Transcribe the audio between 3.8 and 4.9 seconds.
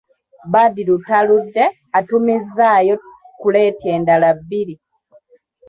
endala bbiri!